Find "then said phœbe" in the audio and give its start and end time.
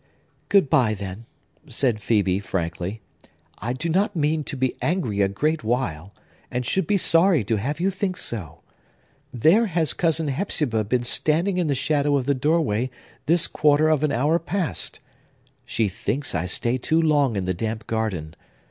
0.95-2.41